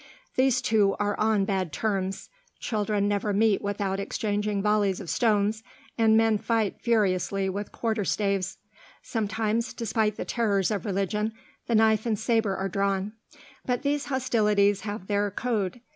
[0.35, 5.61] These two are on bad terms; children never meet without exchanging volleys of stones,
[5.95, 8.57] and men fight furiously with quarter staves.
[9.03, 11.33] Sometimes, despite the terrors of religion,
[11.67, 13.13] the knife and sabre are drawn.
[13.63, 15.81] But these hostilities have their code.